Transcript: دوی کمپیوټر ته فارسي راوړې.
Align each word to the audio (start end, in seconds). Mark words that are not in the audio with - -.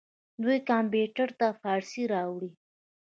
دوی 0.43 0.57
کمپیوټر 0.69 1.29
ته 1.39 1.47
فارسي 1.61 2.03
راوړې. 2.13 2.51